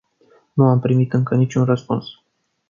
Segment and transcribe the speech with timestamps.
[0.53, 2.05] Nu am primit încă niciun răspuns.